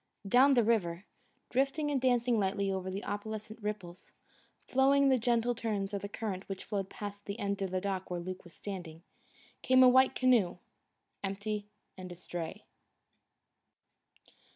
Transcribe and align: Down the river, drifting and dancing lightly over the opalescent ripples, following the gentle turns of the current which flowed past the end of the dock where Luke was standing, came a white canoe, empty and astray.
Down 0.27 0.55
the 0.55 0.63
river, 0.63 1.05
drifting 1.51 1.91
and 1.91 2.01
dancing 2.01 2.39
lightly 2.39 2.71
over 2.71 2.89
the 2.89 3.03
opalescent 3.03 3.61
ripples, 3.61 4.11
following 4.67 5.09
the 5.09 5.19
gentle 5.19 5.53
turns 5.53 5.93
of 5.93 6.01
the 6.01 6.09
current 6.09 6.49
which 6.49 6.63
flowed 6.63 6.89
past 6.89 7.27
the 7.27 7.37
end 7.37 7.61
of 7.61 7.69
the 7.69 7.79
dock 7.81 8.09
where 8.09 8.19
Luke 8.19 8.43
was 8.43 8.55
standing, 8.55 9.03
came 9.61 9.83
a 9.83 9.87
white 9.87 10.15
canoe, 10.15 10.57
empty 11.23 11.67
and 11.99 12.11
astray. 12.11 12.65